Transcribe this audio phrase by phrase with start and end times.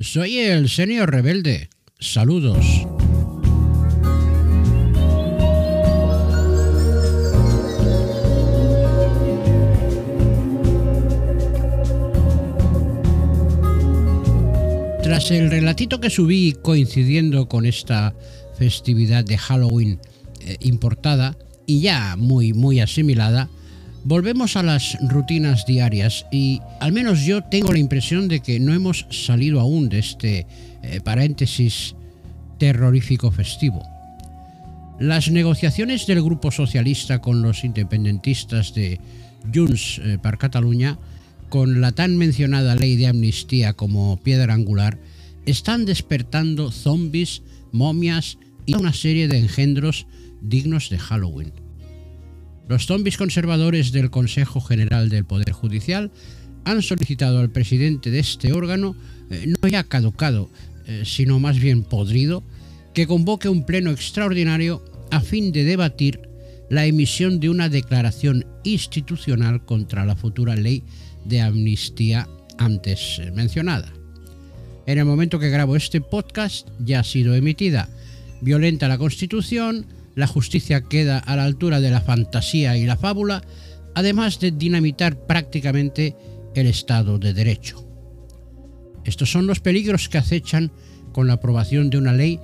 [0.00, 1.70] Soy el senior rebelde.
[1.98, 2.64] Saludos.
[15.02, 18.14] Tras el relatito que subí coincidiendo con esta
[18.56, 20.00] festividad de Halloween
[20.42, 21.36] eh, importada
[21.66, 23.50] y ya muy muy asimilada,
[24.08, 28.72] volvemos a las rutinas diarias y al menos yo tengo la impresión de que no
[28.72, 30.46] hemos salido aún de este
[30.82, 31.94] eh, paréntesis
[32.58, 33.82] terrorífico festivo.
[34.98, 38.98] Las negociaciones del Grupo Socialista con los independentistas de
[39.54, 40.98] Junts eh, per Catalunya
[41.50, 44.98] con la tan mencionada ley de amnistía como piedra angular,
[45.44, 50.06] están despertando zombies, momias y una serie de engendros
[50.40, 51.67] dignos de Halloween.
[52.68, 56.10] Los zombies conservadores del Consejo General del Poder Judicial
[56.64, 58.94] han solicitado al presidente de este órgano,
[59.30, 60.50] eh, no ya caducado,
[60.86, 62.44] eh, sino más bien podrido,
[62.92, 66.20] que convoque un pleno extraordinario a fin de debatir
[66.68, 70.82] la emisión de una declaración institucional contra la futura ley
[71.24, 73.90] de amnistía antes eh, mencionada.
[74.86, 77.88] En el momento que grabo este podcast ya ha sido emitida.
[78.42, 79.86] Violenta la Constitución,
[80.18, 83.44] la justicia queda a la altura de la fantasía y la fábula,
[83.94, 86.16] además de dinamitar prácticamente
[86.56, 87.86] el Estado de Derecho.
[89.04, 90.72] Estos son los peligros que acechan
[91.12, 92.40] con la aprobación de una ley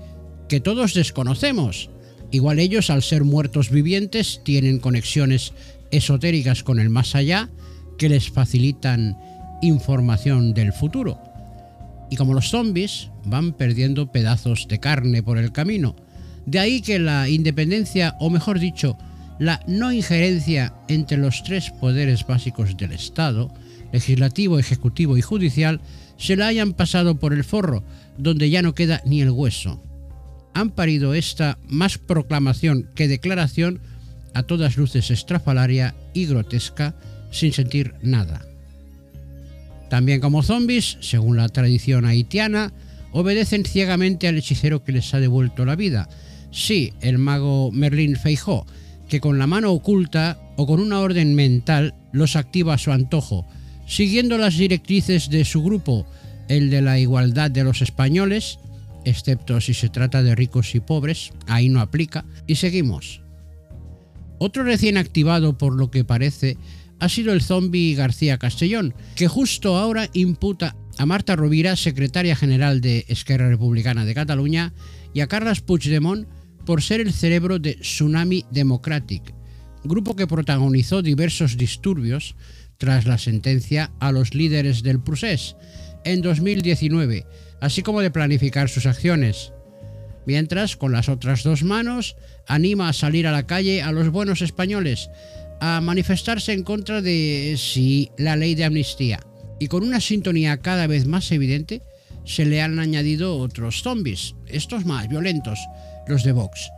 [0.49, 1.91] que todos desconocemos.
[2.31, 5.53] Igual ellos, al ser muertos vivientes, tienen conexiones
[5.91, 7.51] esotéricas con el más allá
[7.99, 9.19] que les facilitan
[9.63, 11.19] información del futuro.
[12.09, 15.97] Y como los zombies, van perdiendo pedazos de carne por el camino.
[16.47, 18.97] De ahí que la independencia, o mejor dicho,
[19.39, 23.53] la no injerencia entre los tres poderes básicos del Estado,
[23.93, 25.81] legislativo, ejecutivo y judicial,
[26.17, 27.83] se la hayan pasado por el forro,
[28.19, 29.83] donde ya no queda ni el hueso.
[30.55, 33.81] Han parido esta más proclamación que declaración
[34.35, 36.95] a todas luces estrafalaria y grotesca,
[37.31, 38.45] sin sentir nada.
[39.91, 42.73] También como zombies, según la tradición haitiana,
[43.13, 46.09] obedecen ciegamente al hechicero que les ha devuelto la vida.
[46.55, 48.65] Sí, el mago Merlin Feijó,
[49.09, 53.45] que con la mano oculta o con una orden mental los activa a su antojo,
[53.89, 56.07] siguiendo las directrices de su grupo,
[56.49, 58.61] el de la igualdad de los españoles,
[59.05, 63.21] excepto si se trata de ricos y pobres, ahí no aplica, y seguimos.
[64.39, 66.57] Otro recién activado por lo que parece
[67.01, 72.81] ha sido el zombie García Castellón, que justo ahora imputa a Marta Rovira, secretaria general
[72.81, 74.73] de Esquerra Republicana de Cataluña,
[75.13, 76.29] y a Carles Puigdemont
[76.65, 79.35] por ser el cerebro de Tsunami Democratic,
[79.85, 82.37] grupo que protagonizó diversos disturbios
[82.79, 85.57] tras la sentencia a los líderes del procés
[86.05, 87.27] en 2019,
[87.61, 89.53] así como de planificar sus acciones.
[90.27, 92.17] Mientras, con las otras dos manos,
[92.47, 95.11] anima a salir a la calle a los buenos españoles,
[95.61, 99.21] a manifestarse en contra de sí la ley de amnistía.
[99.61, 101.83] Y con una sintonía cada vez más evidente,
[102.25, 105.59] se le han añadido otros zombies, estos más violentos,
[106.07, 106.71] los de Vox,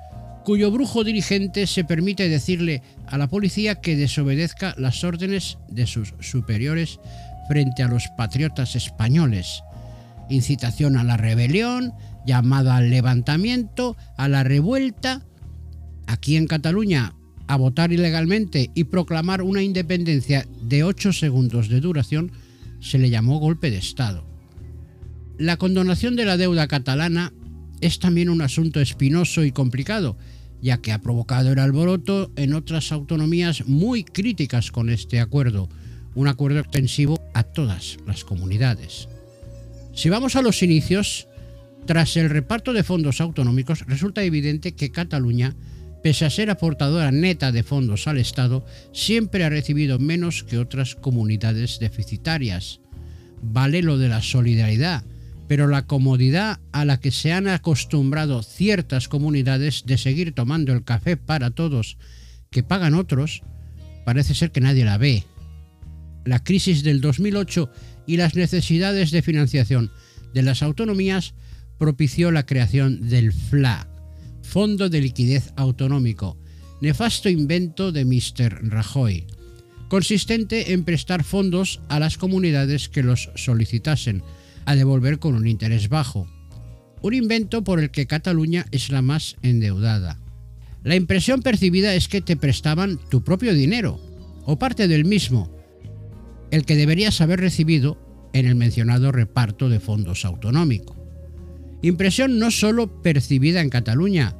[0.44, 6.14] cuyo brujo dirigente se permite decirle a la policía que desobedezca las órdenes de sus
[6.20, 7.00] superiores
[7.48, 9.62] frente a los patriotas españoles.
[10.28, 11.92] Incitación a la rebelión,
[12.26, 15.24] llamada al levantamiento, a la revuelta.
[16.06, 17.14] Aquí en Cataluña
[17.48, 22.32] a votar ilegalmente y proclamar una independencia de 8 segundos de duración
[22.80, 24.35] se le llamó golpe de Estado.
[25.38, 27.32] La condonación de la deuda catalana
[27.80, 30.16] es también un asunto espinoso y complicado,
[30.62, 35.68] ya que ha provocado el alboroto en otras autonomías muy críticas con este acuerdo,
[36.14, 39.08] un acuerdo extensivo a todas las comunidades.
[39.94, 41.28] Si vamos a los inicios,
[41.84, 45.54] tras el reparto de fondos autonómicos, resulta evidente que Cataluña
[46.06, 50.94] pese a ser aportadora neta de fondos al Estado, siempre ha recibido menos que otras
[50.94, 52.78] comunidades deficitarias.
[53.42, 55.02] Vale lo de la solidaridad,
[55.48, 60.84] pero la comodidad a la que se han acostumbrado ciertas comunidades de seguir tomando el
[60.84, 61.98] café para todos
[62.50, 63.42] que pagan otros,
[64.04, 65.24] parece ser que nadie la ve.
[66.24, 67.70] La crisis del 2008
[68.06, 69.92] y las necesidades de financiación
[70.34, 71.34] de las autonomías
[71.78, 73.88] propició la creación del FLA,
[74.42, 76.38] Fondo de Liquidez Autonómico,
[76.80, 78.68] nefasto invento de Mr.
[78.68, 79.26] Rajoy,
[79.88, 84.22] consistente en prestar fondos a las comunidades que los solicitasen,
[84.66, 86.28] a devolver con un interés bajo.
[87.00, 90.18] Un invento por el que Cataluña es la más endeudada.
[90.82, 94.00] La impresión percibida es que te prestaban tu propio dinero,
[94.44, 95.50] o parte del mismo,
[96.50, 97.98] el que deberías haber recibido
[98.32, 100.96] en el mencionado reparto de fondos autonómico.
[101.82, 104.36] Impresión no solo percibida en Cataluña,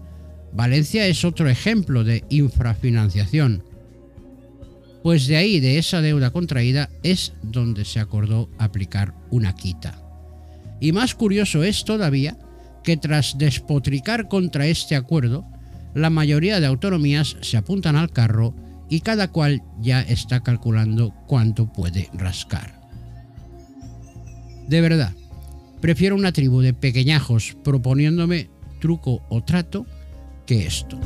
[0.53, 3.63] Valencia es otro ejemplo de infrafinanciación,
[5.03, 10.06] pues de ahí, de esa deuda contraída, es donde se acordó aplicar una quita.
[10.81, 12.37] Y más curioso es todavía
[12.83, 15.45] que tras despotricar contra este acuerdo,
[15.95, 18.55] la mayoría de autonomías se apuntan al carro
[18.89, 22.81] y cada cual ya está calculando cuánto puede rascar.
[24.69, 25.13] De verdad,
[25.81, 28.51] prefiero una tribu de pequeñajos proponiéndome
[28.81, 29.87] truco o trato
[30.47, 30.99] que esto.